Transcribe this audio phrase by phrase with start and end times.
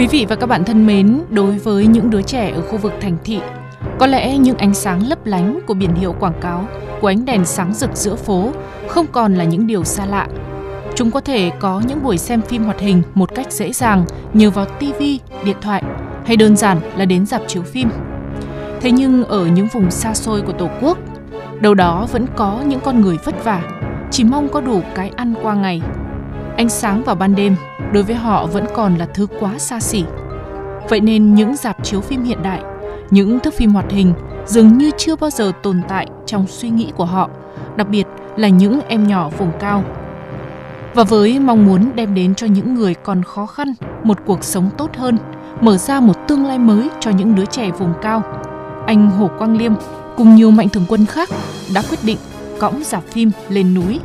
[0.00, 2.92] Quý vị và các bạn thân mến, đối với những đứa trẻ ở khu vực
[3.00, 3.40] thành thị,
[3.98, 6.66] có lẽ những ánh sáng lấp lánh của biển hiệu quảng cáo,
[7.00, 8.50] của ánh đèn sáng rực giữa phố
[8.88, 10.28] không còn là những điều xa lạ.
[10.94, 14.50] Chúng có thể có những buổi xem phim hoạt hình một cách dễ dàng nhờ
[14.50, 15.02] vào TV,
[15.44, 15.82] điện thoại
[16.24, 17.88] hay đơn giản là đến dạp chiếu phim.
[18.80, 20.98] Thế nhưng ở những vùng xa xôi của Tổ quốc,
[21.60, 23.62] đâu đó vẫn có những con người vất vả,
[24.10, 25.82] chỉ mong có đủ cái ăn qua ngày.
[26.56, 27.56] Ánh sáng vào ban đêm
[27.92, 30.04] đối với họ vẫn còn là thứ quá xa xỉ.
[30.88, 32.62] Vậy nên những dạp chiếu phim hiện đại,
[33.10, 34.12] những thước phim hoạt hình
[34.46, 37.30] dường như chưa bao giờ tồn tại trong suy nghĩ của họ,
[37.76, 39.84] đặc biệt là những em nhỏ vùng cao.
[40.94, 44.70] Và với mong muốn đem đến cho những người còn khó khăn một cuộc sống
[44.78, 45.18] tốt hơn,
[45.60, 48.22] mở ra một tương lai mới cho những đứa trẻ vùng cao,
[48.86, 49.72] anh Hồ Quang Liêm
[50.16, 51.28] cùng nhiều mạnh thường quân khác
[51.74, 52.18] đã quyết định
[52.58, 54.00] cõng dạp phim lên núi,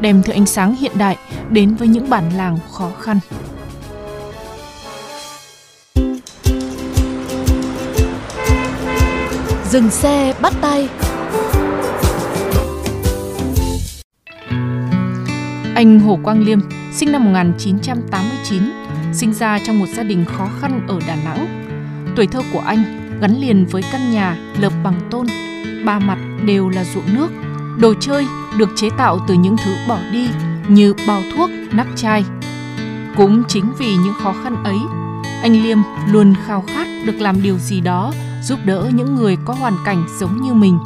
[0.00, 1.16] đem thứ ánh sáng hiện đại
[1.50, 3.18] đến với những bản làng khó khăn.
[9.70, 10.88] Dừng xe bắt tay
[15.74, 16.60] Anh Hồ Quang Liêm,
[16.92, 18.62] sinh năm 1989,
[19.12, 21.46] sinh ra trong một gia đình khó khăn ở Đà Nẵng.
[22.16, 25.26] Tuổi thơ của anh gắn liền với căn nhà lợp bằng tôn,
[25.84, 27.28] ba mặt đều là ruộng nước,
[27.80, 28.26] đồ chơi
[28.58, 30.28] được chế tạo từ những thứ bỏ đi
[30.68, 32.24] như bao thuốc, nắp chai.
[33.16, 34.78] Cũng chính vì những khó khăn ấy,
[35.42, 35.78] anh Liêm
[36.12, 38.12] luôn khao khát được làm điều gì đó
[38.42, 40.78] giúp đỡ những người có hoàn cảnh giống như mình.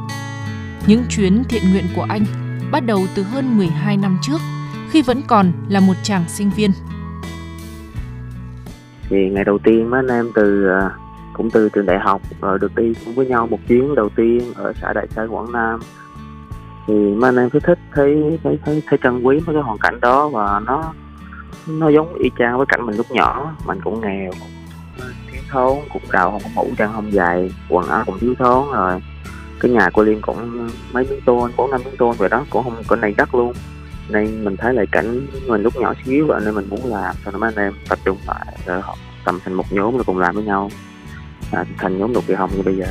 [0.86, 2.24] Những chuyến thiện nguyện của anh
[2.72, 4.38] bắt đầu từ hơn 12 năm trước,
[4.90, 6.70] khi vẫn còn là một chàng sinh viên.
[9.08, 10.90] thì ngày đầu tiên mấy anh em từ à,
[11.32, 14.52] cũng từ trường đại học rồi được đi cùng với nhau một chuyến đầu tiên
[14.54, 15.80] ở xã Đại Sơn Quảng Nam
[16.86, 19.78] thì mấy anh em cứ thích thấy thấy thấy, thấy trân quý với cái hoàn
[19.78, 20.92] cảnh đó và nó
[21.66, 23.56] nó giống y chang với cảnh mình lúc nhỏ.
[23.66, 24.30] Mình cũng nghèo
[25.32, 28.72] thiếu thốn cũng đầu không có mũ chân không dài quần áo cũng thiếu thốn
[28.72, 29.02] rồi.
[29.60, 32.64] Cái nhà của Liêm cũng mấy miếng tôn bốn năm miếng tôn vậy đó cũng
[32.64, 33.52] không có này đất luôn.
[34.08, 37.38] Nên mình thấy lại cảnh mình lúc nhỏ xíu vậy nên mình muốn làm cho
[37.38, 40.34] mấy anh em tập trung lại rồi họ tầm thành một nhóm rồi cùng làm
[40.34, 40.70] với nhau.
[41.52, 42.86] À, thành nhóm lục kỳ hồng như bây giờ.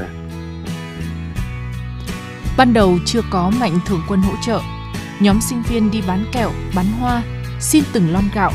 [2.58, 4.62] Ban đầu chưa có mạnh thường quân hỗ trợ,
[5.20, 7.24] nhóm sinh viên đi bán kẹo, bán hoa,
[7.60, 8.52] xin từng lon gạo,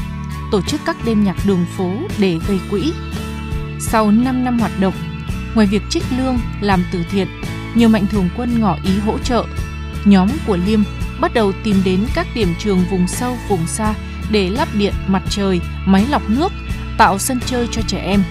[0.50, 2.92] tổ chức các đêm nhạc đường phố để gây quỹ.
[3.80, 4.94] Sau 5 năm hoạt động,
[5.54, 7.28] ngoài việc trích lương, làm từ thiện,
[7.74, 9.44] nhiều mạnh thường quân ngỏ ý hỗ trợ.
[10.04, 10.80] Nhóm của Liêm
[11.20, 13.94] bắt đầu tìm đến các điểm trường vùng sâu, vùng xa
[14.30, 16.52] để lắp điện mặt trời, máy lọc nước,
[16.98, 18.22] tạo sân chơi cho trẻ em.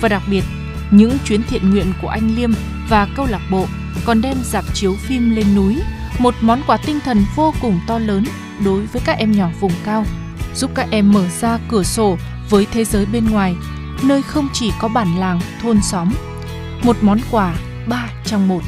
[0.00, 0.44] Và đặc biệt,
[0.90, 2.50] những chuyến thiện nguyện của anh Liêm
[2.88, 3.66] và câu lạc bộ
[4.06, 5.76] còn đem dạp chiếu phim lên núi,
[6.18, 8.24] một món quà tinh thần vô cùng to lớn
[8.64, 10.04] đối với các em nhỏ vùng cao,
[10.54, 12.16] giúp các em mở ra cửa sổ
[12.50, 13.54] với thế giới bên ngoài,
[14.04, 16.08] nơi không chỉ có bản làng, thôn xóm.
[16.84, 17.54] Một món quà
[17.88, 18.62] ba trong một.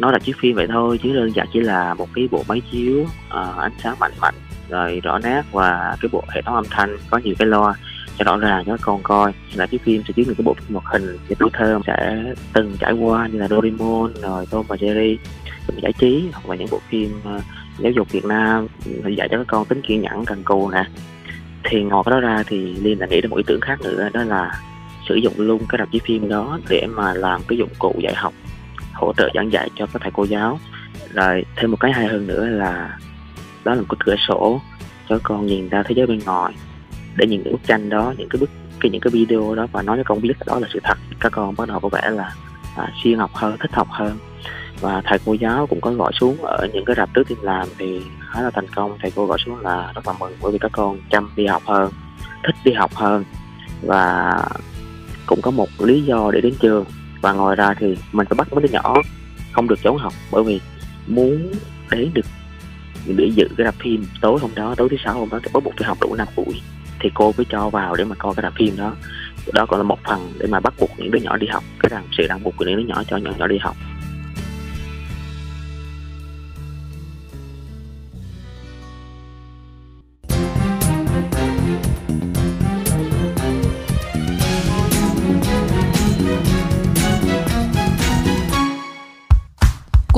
[0.00, 2.62] nó là chiếc phim vậy thôi chứ đơn giản chỉ là một cái bộ máy
[2.72, 4.34] chiếu uh, ánh sáng mạnh mạnh
[4.68, 7.74] rồi rõ nét và cái bộ hệ thống âm thanh có nhiều cái loa
[8.18, 10.54] cho rõ ràng cho các con coi là cái phim sẽ chiếu những cái bộ
[10.54, 14.66] phim hoạt hình cái tuổi thơ sẽ từng trải qua như là Doraemon, rồi Tom
[14.68, 15.16] và Jerry
[15.76, 17.40] giải trí, hoặc là những bộ phim ờ,
[17.78, 18.66] giáo dục Việt Nam
[19.04, 20.84] ừ, dạy cho các con tính kiên nhẫn, cần cù nè.
[21.64, 24.08] Thì ngoài cái đó ra thì liên là nghĩ đến một ý tưởng khác nữa,
[24.12, 24.60] đó là
[25.08, 28.14] sử dụng luôn cái rạp chiếu phim đó để mà làm cái dụng cụ dạy
[28.14, 28.32] học,
[28.92, 30.60] hỗ trợ giảng dạy cho các thầy cô giáo.
[31.12, 32.98] Rồi thêm một cái hay hơn nữa là
[33.64, 34.60] đó là một cái cửa sổ
[35.08, 36.52] cho con nhìn ra thế giới bên ngoài
[37.16, 39.82] để nhìn những bức tranh đó những cái bức cái những cái video đó và
[39.82, 40.98] nói cho con biết đó là sự thật.
[41.20, 42.34] Các con bắt đầu có vẻ là
[42.76, 44.18] à, siêng học hơn thích học hơn.
[44.80, 47.68] Và thầy cô giáo cũng có gọi xuống ở những cái rạp trước tiên làm
[47.78, 48.98] thì khá là thành công.
[49.02, 51.62] Thầy cô gọi xuống là rất là mừng bởi vì các con chăm đi học
[51.66, 51.92] hơn
[52.44, 53.24] thích đi học hơn.
[53.82, 54.32] Và
[55.26, 56.84] cũng có một lý do để đến trường.
[57.22, 58.96] Và ngoài ra thì mình phải bắt mấy đứa nhỏ
[59.52, 60.60] không được trốn học bởi vì
[61.06, 61.52] muốn
[61.90, 62.26] đến được
[63.06, 65.64] để dự cái rạp phim tối hôm đó tối thứ sáu hôm đó thì bắt
[65.64, 66.62] buộc phải học đủ 5 buổi
[67.00, 68.92] thì cô mới cho vào để mà coi cái rạp phim đó.
[69.52, 71.90] Đó còn là một phần để mà bắt buộc những đứa nhỏ đi học, cái
[71.90, 73.76] rằng sự ràng buộc của những đứa nhỏ cho những nhỏ đi học.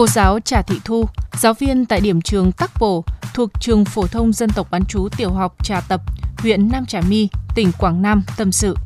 [0.02, 3.04] Cô giáo Trà Thị Thu, giáo viên tại điểm trường Tắc Bổ
[3.34, 6.00] thuộc trường phổ thông dân tộc bán trú tiểu học Trà Tập,
[6.38, 8.76] huyện Nam Trà My, tỉnh Quảng Nam tâm sự.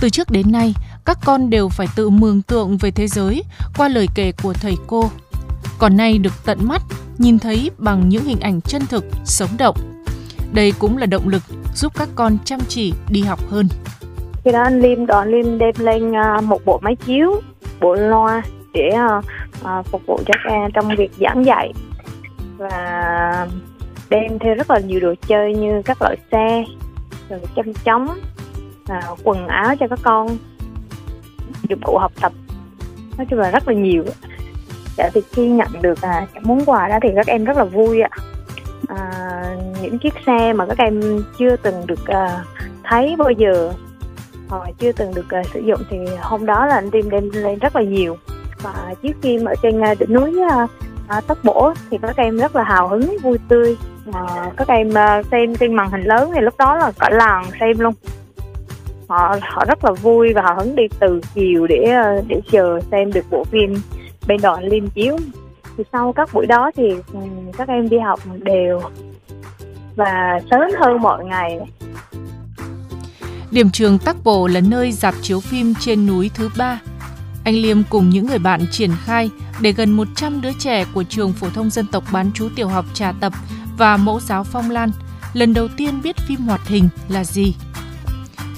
[0.00, 0.74] Từ trước đến nay,
[1.04, 3.42] các con đều phải tự mường tượng về thế giới
[3.78, 5.10] qua lời kể của thầy cô.
[5.78, 6.82] Còn nay được tận mắt,
[7.18, 9.76] nhìn thấy bằng những hình ảnh chân thực, sống động.
[10.52, 11.42] Đây cũng là động lực
[11.74, 13.68] giúp các con chăm chỉ đi học hơn.
[14.44, 17.40] Khi đó anh Liêm đón Liêm đem lên à, một bộ máy chiếu,
[17.80, 18.42] bộ loa
[18.74, 19.20] để à,
[19.64, 21.72] à, phục vụ cho các em trong việc giảng dạy
[22.56, 23.48] và
[24.10, 26.64] đem theo rất là nhiều đồ chơi như các loại xe,
[27.28, 28.18] rồi chăm chóng,
[28.86, 30.28] à, quần áo cho các con,
[31.68, 32.32] dụng cụ học tập,
[33.18, 34.04] nói chung là rất là nhiều.
[34.96, 38.00] Dạ thì khi nhận được à, món quà đó thì các em rất là vui
[38.00, 38.10] ạ.
[38.88, 39.10] À,
[39.82, 42.44] những chiếc xe mà các em chưa từng được à,
[42.84, 43.72] thấy bao giờ
[44.48, 47.58] hoặc chưa từng được à, sử dụng thì hôm đó là anh Tim đem lên
[47.58, 48.16] rất là nhiều
[48.64, 50.66] và chiếu phim ở trên à, đỉnh núi à,
[51.08, 53.76] à, uh, Tóc Bổ thì các em rất là hào hứng vui tươi.
[54.12, 54.90] À, các em
[55.30, 57.94] xem trên màn hình lớn thì lúc đó là cả làng xem luôn.
[59.08, 61.94] Họ họ rất là vui và hào hứng đi từ chiều để
[62.26, 63.74] để chờ xem được bộ phim
[64.26, 65.16] bên đoạn liên chiếu.
[65.76, 67.20] Thì sau các buổi đó thì ừ,
[67.56, 68.80] các em đi học đều
[69.96, 71.58] và sớm hơn mọi ngày.
[73.50, 76.80] Điểm trường Tắc Bổ là nơi dạp chiếu phim trên núi thứ ba.
[77.44, 79.30] Anh Liêm cùng những người bạn triển khai
[79.60, 82.86] để gần 100 đứa trẻ của trường phổ thông dân tộc bán chú tiểu học
[82.94, 83.32] Trà Tập
[83.78, 84.90] và mẫu giáo Phong Lan
[85.32, 87.54] lần đầu tiên biết phim hoạt hình là gì.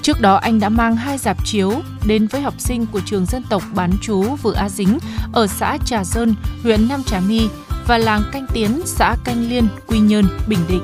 [0.03, 1.73] Trước đó anh đã mang hai dạp chiếu
[2.07, 4.99] đến với học sinh của trường dân tộc bán chú Vừa a Dính
[5.33, 7.49] ở xã Trà Sơn, huyện Nam Trà My
[7.87, 10.83] và làng Canh Tiến, xã Canh Liên, Quy Nhơn, Bình Định.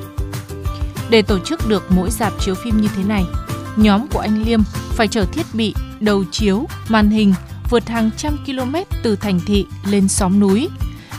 [1.10, 3.24] Để tổ chức được mỗi dạp chiếu phim như thế này,
[3.76, 4.60] nhóm của anh Liêm
[4.90, 7.34] phải chở thiết bị, đầu chiếu, màn hình
[7.72, 10.68] vượt hàng trăm km từ thành thị lên xóm núi.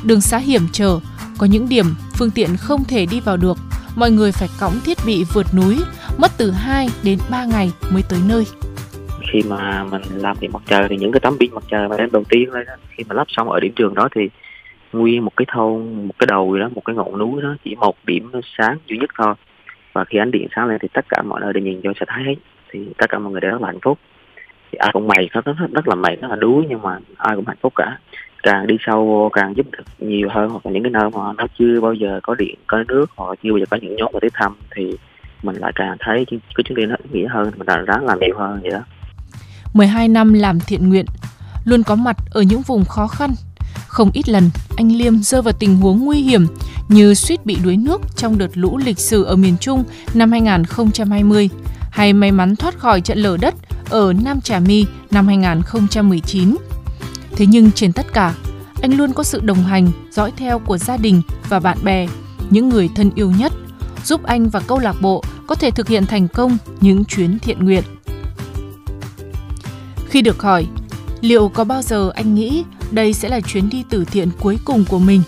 [0.03, 0.99] Đường xá hiểm trở,
[1.37, 1.85] có những điểm
[2.17, 3.57] phương tiện không thể đi vào được,
[3.95, 5.75] mọi người phải cõng thiết bị vượt núi,
[6.17, 8.43] mất từ 2 đến 3 ngày mới tới nơi.
[9.31, 11.97] Khi mà mình làm điện mặt trời thì những cái tấm pin mặt trời mà
[11.97, 14.21] đem đầu tiên lên đó, khi mà lắp xong ở điểm trường đó thì
[14.93, 17.95] nguyên một cái thôn, một cái đầu đó, một cái ngọn núi đó chỉ một
[18.05, 19.33] điểm sáng duy nhất thôi
[19.93, 22.05] và khi ánh điện sáng lên thì tất cả mọi nơi đều nhìn vô sẽ
[22.09, 22.35] thấy hết
[22.71, 23.99] thì tất cả mọi người đều rất là hạnh phúc
[24.73, 27.35] thì ai cũng mày rất, rất, rất là mày rất là đuối nhưng mà ai
[27.35, 27.97] cũng hạnh phúc cả.
[28.43, 31.47] Càng đi sâu càng giúp được nhiều hơn hoặc là những cái nơi mà nó
[31.59, 34.19] chưa bao giờ có điện có nước hoặc chưa bao giờ có những nhóm mà
[34.21, 34.97] tới thăm thì
[35.43, 38.19] mình lại càng thấy cái chuyến đi nó ý nghĩa hơn mình càng ráng làm
[38.19, 38.79] nhiều hơn vậy đó.
[39.73, 41.05] 12 năm làm thiện nguyện
[41.65, 43.29] luôn có mặt ở những vùng khó khăn.
[43.87, 44.43] Không ít lần
[44.77, 46.47] anh Liêm rơi vào tình huống nguy hiểm
[46.89, 49.83] như suýt bị đuối nước trong đợt lũ lịch sử ở miền Trung
[50.13, 51.49] năm 2020
[51.91, 53.53] hay may mắn thoát khỏi trận lở đất
[53.89, 56.55] ở Nam Trà My năm 2019.
[57.31, 58.35] Thế nhưng trên tất cả,
[58.81, 62.07] anh luôn có sự đồng hành, dõi theo của gia đình và bạn bè,
[62.49, 63.53] những người thân yêu nhất,
[64.03, 67.65] giúp anh và câu lạc bộ có thể thực hiện thành công những chuyến thiện
[67.65, 67.83] nguyện.
[70.09, 70.67] Khi được hỏi,
[71.21, 74.85] liệu có bao giờ anh nghĩ đây sẽ là chuyến đi từ thiện cuối cùng
[74.89, 75.21] của mình?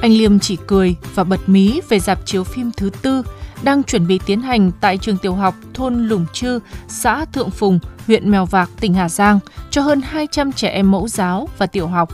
[0.00, 3.22] Anh Liêm chỉ cười và bật mí về dạp chiếu phim thứ tư
[3.64, 7.78] đang chuẩn bị tiến hành tại trường tiểu học thôn Lùng Chư, xã Thượng Phùng,
[8.06, 9.38] huyện Mèo Vạc, tỉnh Hà Giang
[9.70, 12.08] cho hơn 200 trẻ em mẫu giáo và tiểu học.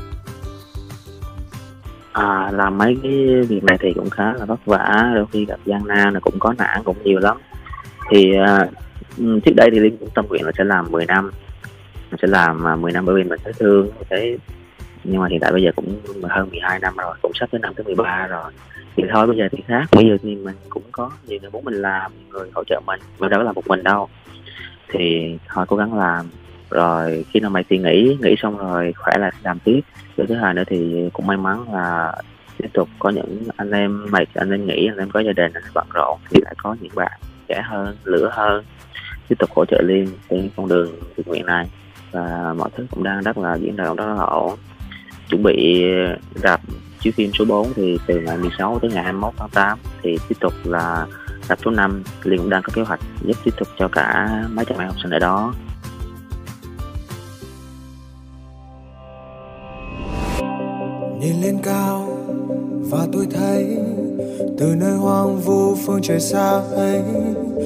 [2.13, 3.13] À, làm mấy cái
[3.49, 6.39] việc này thì cũng khá là vất vả, đôi khi gặp gian nan là cũng
[6.39, 7.37] có nản cũng nhiều lắm.
[8.11, 11.31] Thì uh, trước đây thì Linh cũng tâm nguyện là sẽ làm 10 năm,
[12.11, 14.37] mình sẽ làm à, 10 năm bởi vì mình thấy thương sẽ
[15.05, 17.75] nhưng mà hiện tại bây giờ cũng hơn 12 năm rồi, cũng sắp tới năm
[17.77, 18.53] thứ 13 rồi.
[18.97, 19.85] Thì thôi, bây giờ thì khác.
[19.93, 23.01] Bây giờ thì mình cũng có nhiều người muốn mình làm người hỗ trợ mình
[23.19, 24.09] mình đâu có làm một mình đâu.
[24.89, 26.27] Thì thôi, cố gắng làm.
[26.71, 29.81] Rồi khi nào mày suy nghĩ nghĩ xong rồi khỏe là làm tiếp.
[30.17, 32.13] Rồi thứ hai nữa thì cũng may mắn là
[32.59, 35.53] tiếp tục có những anh em mày anh em nghĩ anh em có gia đình,
[35.53, 38.65] anh em bận rộn thì lại có những bạn trẻ hơn lửa hơn
[39.29, 41.71] tiếp tục hỗ trợ liên trên con đường thiện nguyện này.
[42.13, 44.59] Và mọi thứ cũng đang rất là diễn ra rất là ổn
[45.31, 46.61] chuẩn bị ờ, rạp
[47.01, 50.37] chiếu phim số 4 thì từ ngày 16 tới ngày 21 tháng 8 thì tiếp
[50.41, 51.07] tục là
[51.49, 54.65] rạp số 5 liền cũng đang có kế hoạch giúp tiếp tục cho cả mấy
[54.65, 55.55] trăm em học sinh ở đó.
[61.21, 62.17] Nhìn lên cao
[62.91, 63.77] và tôi thấy
[64.59, 67.03] từ nơi hoang vu phương trời xa ấy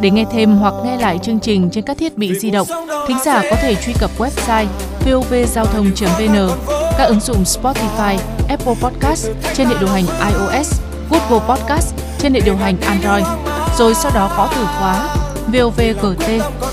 [0.00, 2.66] Để nghe thêm hoặc nghe lại chương trình trên các thiết bị di động,
[3.08, 4.66] thính giả có thể truy cập website
[5.06, 6.50] vovgiao thông.vn,
[6.98, 12.40] các ứng dụng Spotify, Apple Podcast trên hệ điều hành iOS, Google Podcast trên hệ
[12.40, 13.24] điều hành Android,
[13.78, 16.28] rồi sau đó có từ khóa VOVGT,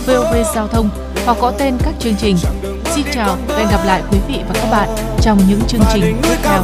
[0.05, 0.89] VOV Giao thông
[1.25, 2.37] hoặc có tên các chương trình.
[2.85, 4.89] Xin chào và hẹn gặp lại quý vị và các bạn
[5.21, 6.61] trong những chương trình tiếp theo.